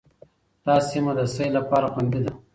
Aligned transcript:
دا 0.65 0.75
سیمه 0.89 1.11
د 1.19 1.21
سیل 1.35 1.51
لپاره 1.57 1.87
خوندي 1.93 2.19
ده. 2.25 2.31